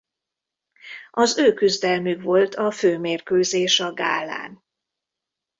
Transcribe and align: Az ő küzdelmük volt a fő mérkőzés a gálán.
Az 1.11 1.37
ő 1.37 1.53
küzdelmük 1.53 2.21
volt 2.21 2.55
a 2.55 2.71
fő 2.71 2.97
mérkőzés 2.97 3.79
a 3.79 3.93
gálán. 3.93 4.63